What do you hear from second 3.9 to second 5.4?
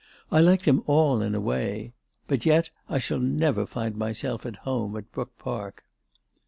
myself at home at Brook